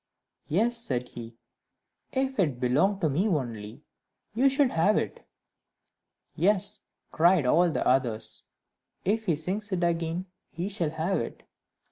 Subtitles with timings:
[0.47, 1.37] "Yes," said he,
[2.11, 3.83] "if it belonged to me only,
[4.33, 5.27] you should have it."
[6.35, 6.79] "Yes,"
[7.11, 8.45] cried all the others,
[9.05, 11.43] "if he sings it again, he shall have it."